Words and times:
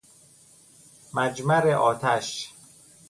مجمر 1.13 1.67
آتش 1.69 2.53